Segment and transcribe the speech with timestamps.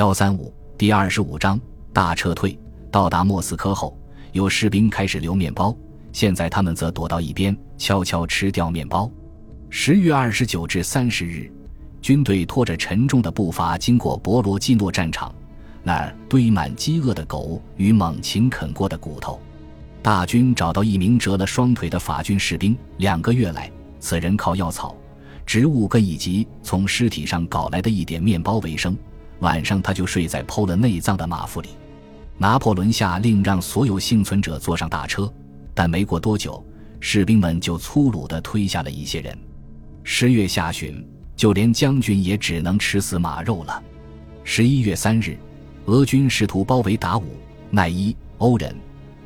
[0.00, 1.60] 幺三五第二十五章
[1.92, 2.58] 大撤退。
[2.90, 3.94] 到达莫斯科后，
[4.32, 5.76] 有士兵开始留面包，
[6.10, 9.12] 现在他们则躲到一边，悄悄吃掉面包。
[9.68, 11.52] 十月二十九至三十日，
[12.00, 15.34] 军队拖着沉重的步伐经过博罗基诺战场，
[15.82, 19.38] 那儿堆满饥饿的狗与猛禽啃过的骨头。
[20.00, 24.96] 大军找到一名折了双腿的法军士兵，两个月来，此人靠药草、
[25.44, 28.96] 植物根以及从尸体上搞来的一点面包为生。
[29.40, 31.70] 晚上，他就睡在剖了内脏的马腹里。
[32.38, 35.30] 拿破仑下令让所有幸存者坐上大车，
[35.74, 36.64] 但没过多久，
[37.00, 39.36] 士兵们就粗鲁地推下了一些人。
[40.02, 43.82] 十月下旬，就连将军也只能吃死马肉了。
[44.42, 45.36] 十一月三日，
[45.84, 47.24] 俄军试图包围达武、
[47.70, 48.74] 奈伊、欧仁、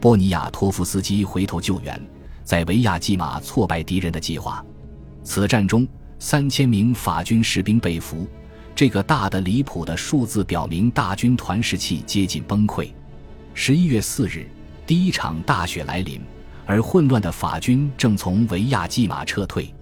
[0.00, 2.00] 波尼亚托夫斯基，回头救援，
[2.42, 4.64] 在维亚季马挫败敌人的计划。
[5.22, 5.86] 此战中，
[6.18, 8.26] 三千名法军士兵被俘。
[8.74, 12.88] 这个大的离谱的数字表明，大军团士气接近崩溃。
[13.54, 14.48] 十一月四日，
[14.84, 16.20] 第一场大雪来临，
[16.66, 19.72] 而混乱的法军正从维亚季马撤退。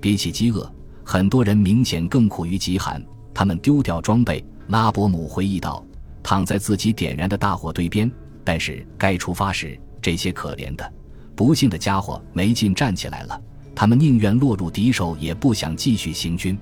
[0.00, 0.68] 比起饥饿，
[1.04, 3.00] 很多人明显更苦于极寒。
[3.32, 4.44] 他们丢掉装备。
[4.68, 5.84] 拉伯姆回忆道
[6.22, 8.10] ：“躺在自己点燃的大火堆边，
[8.42, 10.92] 但是该出发时，这些可怜的、
[11.36, 13.38] 不幸的家伙没劲站起来了。
[13.74, 16.56] 他们宁愿落入敌手，也不想继续行军。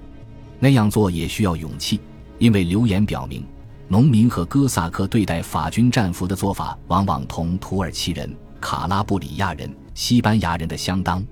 [0.61, 1.99] 那样做也需要勇气，
[2.39, 3.45] 因为流言表明。”
[3.89, 11.27] 农民和哥萨克对待法军战俘的做法，往往同土耳其人、卡拉布里亚人、西班牙人的相当，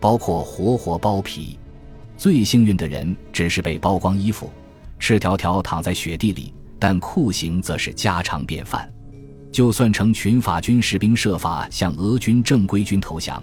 [0.00, 1.58] 包括活活剥皮。
[2.16, 4.50] 最幸运的人只是被剥光衣服，
[4.98, 8.90] 赤条条躺在雪地里，但酷刑则是家常便饭。
[9.52, 13.42] 就算成群法军士兵设法向俄军正规军投降，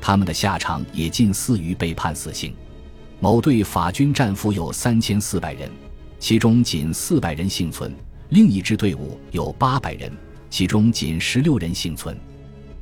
[0.00, 2.52] 他们的下场也近似于被判死刑。
[3.22, 5.70] 某队法军战俘有三千四百人。
[6.18, 7.94] 其中仅四百人幸存，
[8.30, 10.10] 另一支队伍有八百人，
[10.50, 12.18] 其中仅十六人幸存。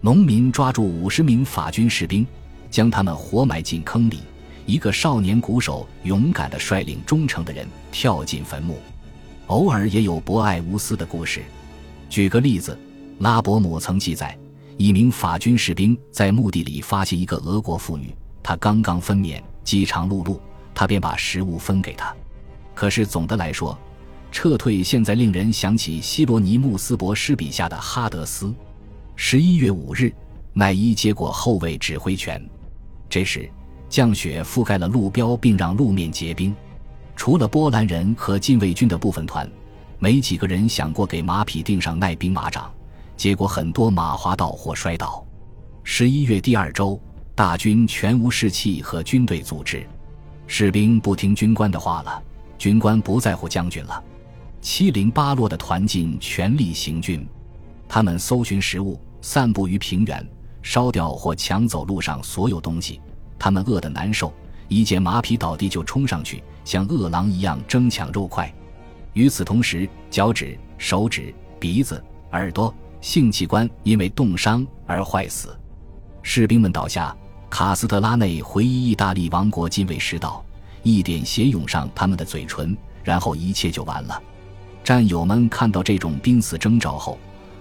[0.00, 2.27] 农民抓住五十名法军士兵，
[2.70, 4.20] 将他们活埋进坑里。
[4.65, 8.78] 一个少年鼓手勇敢地率领忠诚的人跳进坟墓。
[9.48, 11.42] 偶尔也有博爱无私的故事。
[12.09, 12.78] 举个例子，
[13.19, 14.34] 拉伯姆曾记载，
[14.78, 20.38] 一名法军士兵在墓地里发现一个俄国妇女，她刚刚分娩，饥肠辘辘，
[20.75, 22.15] 他便把食物分给他。
[22.75, 23.78] 可是总的来说，
[24.32, 28.54] 撤退现在令人想起希罗尼穆斯博士笔下的哈德斯。
[29.16, 30.12] 十一月五日，
[30.53, 32.43] 奈伊接过后卫指挥权。
[33.09, 33.50] 这时，
[33.88, 36.54] 降雪覆盖了路标，并让路面结冰。
[37.16, 39.50] 除了波兰人和禁卫军的部分团，
[39.98, 42.72] 没几个人想过给马匹钉上耐冰马掌。
[43.16, 45.22] 结果，很多马滑倒或摔倒。
[45.84, 46.98] 十一月第二周，
[47.41, 49.87] 大军全无士气和军队组织，
[50.47, 52.23] 士兵不听军官的话了。
[52.59, 54.05] 军官不在乎将军了，
[54.61, 57.27] 七零八落的团进全力行军。
[57.89, 60.23] 他们搜寻食物，散布于平原，
[60.61, 63.01] 烧掉或抢走路上所有东西。
[63.39, 64.31] 他们饿得难受，
[64.69, 68.55] 一见马匹倒地就冲上去，像饿狼一样争抢肉块。
[69.15, 75.59] 与此同时，脚趾、手指、鼻子、耳朵、性器官因为冻伤而坏死。
[76.21, 77.17] 士兵们倒下。
[77.50, 80.43] 卡斯特拉内回忆意大利王国禁卫时道。
[80.83, 82.75] 一点血涌上他们的嘴唇，
[83.05, 84.22] 然后一切就完了。
[84.83, 87.19] 战友们看到这种濒死征兆后，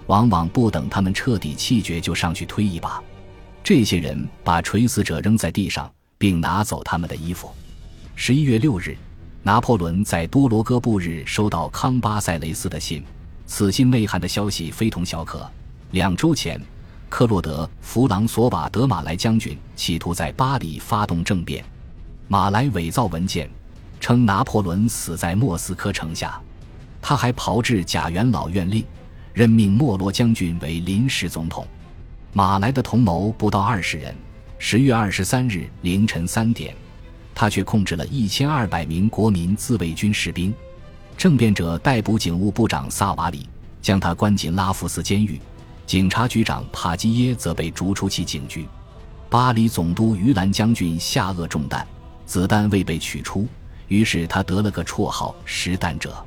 [0.07, 3.03] 往往不等他们彻底气绝，就上去推一把。
[3.61, 7.51] 这些人把垂死者扔在地上，并拿走他们的衣服。
[8.15, 8.95] 十一月六日，
[9.43, 13.03] 拿破仑在多罗戈布日收到康巴塞雷斯的信，
[13.45, 15.45] 此信内涵的消息非同小可。
[15.91, 16.57] 两周前，
[17.09, 21.65] 克洛德·弗朗索瓦·德马莱将军企图在巴黎发动政变。
[22.27, 23.49] 马来伪造文件，
[23.99, 26.39] 称拿破仑死在莫斯科城下。
[27.01, 28.85] 他还炮制假元老院令，
[29.33, 31.65] 任命莫罗将军为临时总统。
[32.31, 34.15] 马来的同谋不到二十人。
[34.59, 36.75] 十月二十三日凌晨三点，
[37.33, 40.53] 他却控制了一千二百名国民自卫军士兵。
[41.17, 43.49] 政变者逮捕警务部长萨瓦里，
[43.81, 45.39] 将他关进拉夫斯监狱。
[45.89, 48.67] 警察局长帕基耶则被逐出其警局。
[49.27, 51.83] 巴黎总督于兰将军下颚中弹。
[52.27, 53.47] 子弹未被取出，
[53.87, 56.23] 于是他得了个绰号“实弹者”。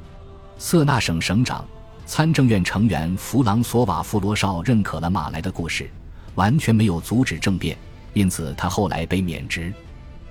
[0.58, 1.64] 色纳省省长、
[2.06, 5.88] 参政院成员弗朗索瓦·弗罗绍认可了马来的故事，
[6.34, 7.78] 完全没有阻止政变，
[8.14, 9.72] 因此他后来被免职。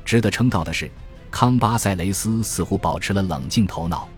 [0.03, 0.91] 值得称道的是，
[1.31, 4.09] 康巴塞雷斯似乎保持了冷静头脑。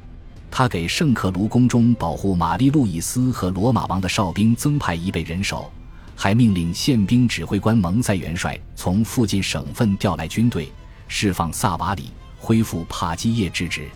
[0.56, 5.72] 他给圣克卢宫中保护玛丽路易斯和罗马王的哨兵增派一倍人手，
[6.16, 10.72] 还命令宪兵指挥官蒙塞元帅从附近省份调来军队。
[11.08, 13.90] 释放萨瓦里，恢复帕基叶之职。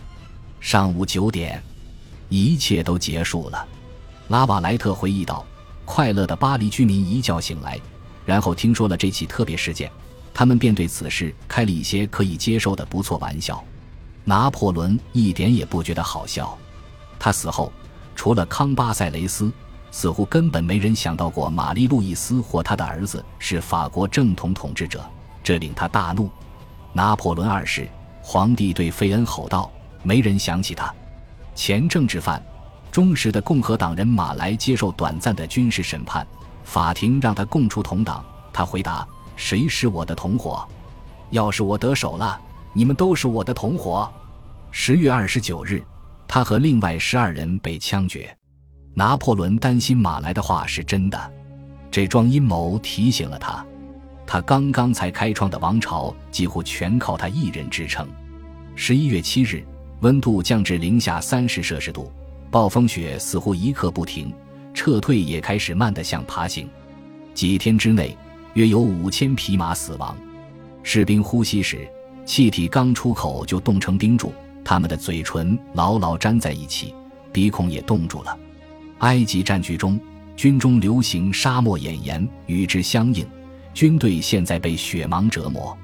[0.58, 1.62] 上午九点，
[2.28, 3.64] 一切都结束了。
[4.26, 5.46] 拉瓦莱特回忆道
[5.86, 7.80] ：“快乐的巴黎居民一觉醒来，
[8.26, 9.88] 然后听说了这起特别事件，
[10.34, 13.62] 他们便对此事开了一些可以接受的不错玩笑。
[14.28, 16.54] 拿破仑一点也不觉得好笑。
[17.18, 17.72] 他死后，
[18.14, 19.50] 除了康巴塞雷斯，
[19.90, 25.02] 似乎根本没人想到过玛丽路易斯或他的儿子是法国正统统治者，
[25.42, 26.28] 这令他大怒。
[26.92, 27.88] 拿破仑二世，
[28.22, 29.70] 皇帝对费恩吼道
[30.04, 30.94] ：“没人想起他，
[31.54, 32.42] 前政治犯。”
[32.92, 36.26] 忠实的共和党人马来接受短暂的军事审判，
[36.64, 38.22] 法庭让他供出同党。
[38.52, 40.68] 他回答：“谁是我的同伙？
[41.30, 42.38] 要是我得手了，
[42.72, 44.10] 你们都是我的同伙。”
[44.70, 45.82] 十月二十九日，
[46.26, 48.34] 他和另外十二人被枪决。
[48.94, 51.32] 拿破仑担心马来的话是真的，
[51.90, 53.64] 这桩阴谋提醒了他，
[54.26, 58.06] 他刚刚才开创的王朝几乎全靠他一人支撑。
[58.74, 59.64] 十一月七日，
[60.00, 62.12] 温度降至零下三十摄氏度。
[62.50, 64.32] 暴风雪似乎一刻不停，
[64.72, 66.68] 撤退也开始慢得像爬行。
[67.34, 68.16] 几天之内，
[68.54, 70.16] 约有五千匹马死亡。
[70.82, 71.88] 士兵呼吸时，
[72.28, 76.94] 气体刚出口就冻成冰柱，他们的嘴唇牢牢粘在一起，
[77.32, 78.38] 鼻孔也冻住了。
[78.98, 79.98] 埃及战局中，
[80.36, 83.26] 军中流行沙漠眼炎，与之相应，
[83.72, 85.74] 军队现在被雪盲折磨。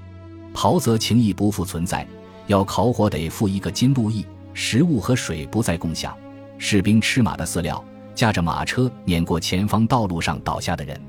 [0.53, 2.07] 袍泽情谊不复存在，
[2.47, 6.15] 要烤火得付一个金路易，食物和水不再共享。
[6.59, 7.83] 士兵吃马的饲料，
[8.15, 11.01] 驾着马车碾过前方道路上倒下的人。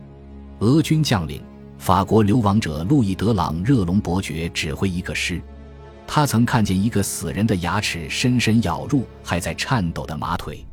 [0.60, 1.42] 俄军将领、
[1.78, 5.42] 法国流亡者路易德朗热龙伯爵指挥一个师，
[6.08, 10.66] 他曾看见一个死人的牙齿深深咬入还在颤抖的马腿。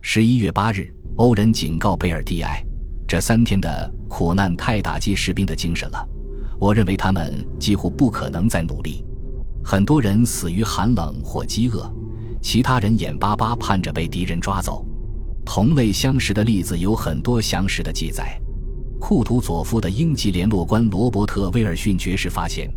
[0.00, 2.64] 十一月八日，欧人警告贝尔蒂埃，
[3.08, 6.08] 这三天的苦难太打击士兵的精神了。
[6.58, 9.04] 我认为他们几乎不可能再努力，
[9.64, 11.92] 很多人死于寒冷或饥饿。
[12.40, 14.84] 其他人眼巴巴盼着被敌人抓走。
[15.44, 18.36] 同类相识的例子有很多详实的记载。
[19.04, 22.72] 库图佐夫的英籍联络官罗伯特·威尔逊爵士发现，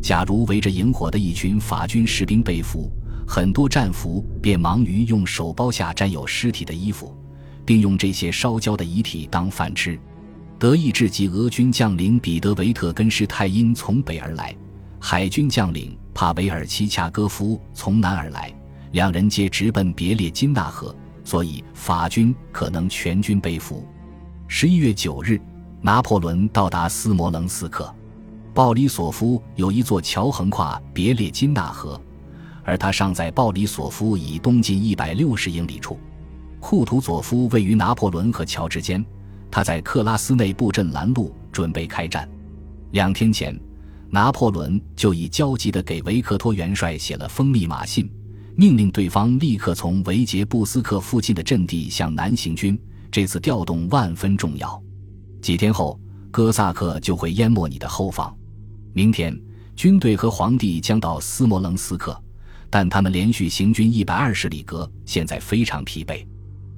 [0.00, 2.90] 假如围着营火的一群法军士兵被俘，
[3.28, 7.14] 很多战俘便忙于用手包下沾有尸体的衣服，
[7.66, 10.00] 并用这些烧焦的遗体当饭吃。
[10.58, 14.56] 德意志及俄军将领彼得·维特根施泰因从北而来，
[14.98, 18.50] 海军将领帕维尔齐恰戈夫从南而来。
[18.92, 23.86] 两人皆直奔别列金纳河，所以法军可能全军被俘。
[24.48, 25.38] 十一月九日，
[25.86, 27.94] 拿破仑到达斯摩棱斯克，
[28.52, 32.00] 鲍里索夫有一座桥横跨别列金纳河，
[32.64, 35.96] 而他尚在鲍里索夫以东近一百六十英里处。
[36.58, 39.06] 库图佐夫位于拿破仑和桥之间，
[39.48, 42.28] 他在克拉斯内布阵拦路，准备开战。
[42.90, 43.56] 两天前，
[44.10, 48.10] 拿破仑就已焦急地给维克托元帅写了封密码信。
[48.56, 52.76] 命令对方立刻从维杰布斯克附近的阵地向南行军。
[53.08, 54.82] 这次调动万分重要。
[55.46, 55.96] 几天后，
[56.32, 58.36] 哥萨克就会淹没你的后方。
[58.92, 59.32] 明天，
[59.76, 62.20] 军队和皇帝将到斯摩棱斯克，
[62.68, 66.26] 但他们连续行军一百二十里格，现在非常疲惫。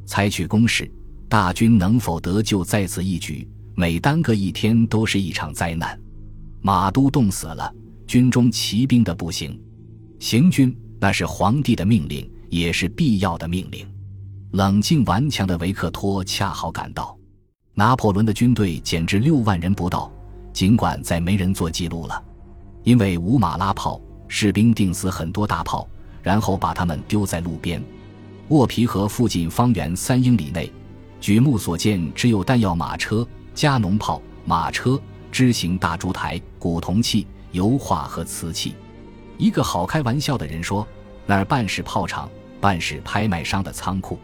[0.05, 0.87] 采取攻势，
[1.31, 3.49] 大军能否得救在此一举？
[3.75, 5.99] 每耽搁一天都是一场灾难。
[6.61, 7.75] 马都冻死了，
[8.07, 9.59] 军中骑兵的不行。
[10.19, 10.79] 行军。
[11.01, 13.89] 那是皇帝的命令，也是必要的命令。
[14.51, 17.18] 冷静顽强的维克托恰好赶到。
[17.79, 20.11] 拿破仑的军队减至六万人不到，
[20.53, 22.25] 尽管再没人做记录了，
[22.83, 25.89] 因为无马拉炮，士兵钉死很多大炮，
[26.21, 27.81] 然后把他们丢在路边。
[28.49, 30.69] 沃皮河附近方圆三英里内，
[31.21, 38.75] 举目所见只有弹药马车、加农炮、马车、支形大烛台、古铜器、油画和瓷器。
[39.37, 40.85] 一个好开玩笑的人说
[41.27, 42.29] ：“那儿半是炮场，
[42.61, 44.19] 半是拍卖商的仓库。”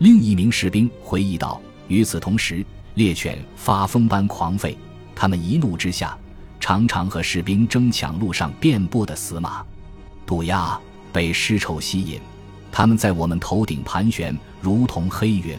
[0.00, 2.64] 另一名士兵回忆道：“与此同时，
[2.96, 4.74] 猎犬发疯般狂吠，
[5.14, 6.16] 他们一怒之下，
[6.58, 9.62] 常常和士兵争抢路上遍布的死马、
[10.24, 10.80] 渡鸦，
[11.12, 12.18] 被尸臭吸引。
[12.72, 15.58] 他们在我们头顶盘旋，如同黑云。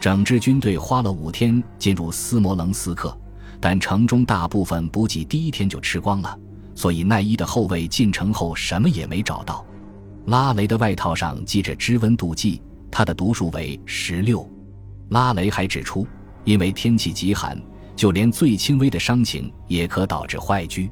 [0.00, 3.14] 整支军队花了五天进入斯摩棱斯克，
[3.60, 6.38] 但城中大部分补给第一天就吃光了。”
[6.74, 9.64] 所以奈伊的后卫进城后什么也没找到。
[10.26, 14.50] 拉雷的外套上系着支温度计，他的读数为十六。
[15.10, 16.06] 拉雷还指出，
[16.44, 17.60] 因为天气极寒，
[17.96, 20.90] 就连最轻微的伤情也可导致坏疽。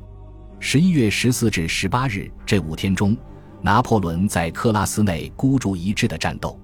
[0.59, 3.17] 十一月十四至十八日这五天中，
[3.61, 6.59] 拿破仑在克拉斯内孤注一掷的战斗。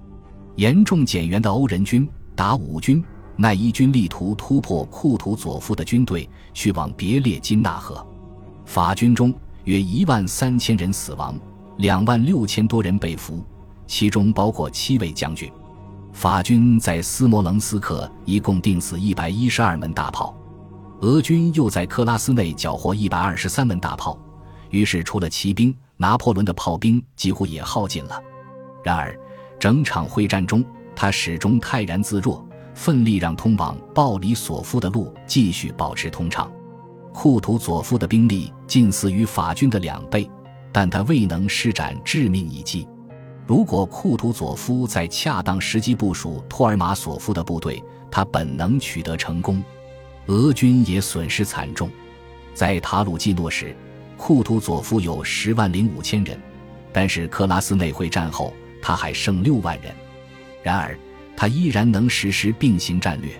[0.57, 3.05] 严重减员的欧人军、达武军、
[3.37, 8.05] 奈伊军力图突破库图佐夫的军队，去往别列金纳河。
[8.65, 9.33] 法军中
[9.65, 11.39] 约一万三千人死亡，
[11.77, 13.45] 两万六千多人被俘，
[13.87, 15.51] 其中包括七位将军。
[16.19, 20.35] 法军在斯摩棱斯克一共钉死一百一十二门大炮，
[21.03, 24.19] 俄军又在克拉斯内缴获一百二十三门大炮。
[24.71, 28.21] 于是，除了骑兵，拿破仑的炮兵几乎也耗尽了。
[28.83, 29.17] 然而，
[29.61, 32.45] 整场会战中，他始终泰然自若，
[32.75, 36.51] 奋力让通往鲍里索夫的路继续保持通畅。
[37.15, 40.29] 库图佐夫的兵力近似于法军的两倍，
[40.73, 42.89] 但他未能施展致命一击。
[43.49, 49.65] 如果库图佐夫在恰当时机部署托尔马索夫的部队，他本能取得成功。
[50.27, 51.91] 俄军也损失惨重。
[52.53, 53.75] 在塔鲁季诺时，
[54.19, 56.39] 库图佐夫有十万零五千人，
[56.93, 58.53] 但是克拉斯内会战后，
[58.83, 59.95] 他还剩六万人。
[60.63, 60.95] 然而，
[61.35, 63.31] 他依然能实施并行战略。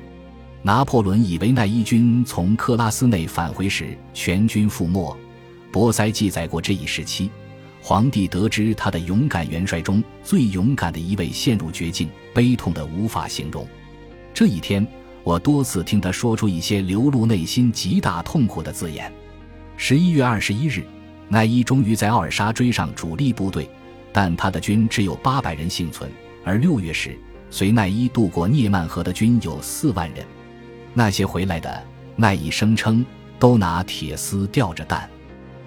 [0.63, 5.15] 拿破仑以为奈伊军从克拉斯内返回时全军覆没。
[5.71, 7.31] 博塞记载过这一时期，
[7.89, 13.67] 皇帝得知他的勇敢元帅中最勇敢的一位陷入绝境，悲痛的无法形容。
[14.35, 14.87] 这一天，
[15.25, 19.11] 我多次听他说出一些流露内心极大痛苦的字眼。
[19.79, 20.85] 十一月二十一日，
[21.31, 23.67] 奈伊终于在奥尔沙追上主力部队，
[24.13, 26.11] 但他的军只有八百人幸存。
[26.45, 27.19] 而六月时，
[27.49, 30.23] 随奈伊渡过涅曼河的军有四万人。
[30.93, 31.83] 那些回来的，
[32.17, 33.03] 奈伊声称
[33.39, 35.09] 都拿铁丝吊着弹。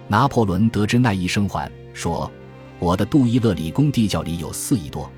[0.06, 2.30] 拿破仑得知奈伊生还，说
[2.78, 5.10] ：“我的杜伊勒理工地窖里有四亿多，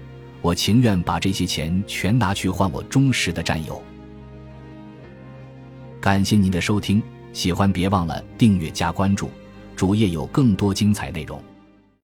[0.43, 3.81] 我情愿把这些钱全拿去换我忠实的战友。”
[6.01, 7.03] 感谢您的收听，
[7.33, 9.31] 喜欢别忘了订阅加关注，
[9.75, 11.43] 主页有更多精彩内容。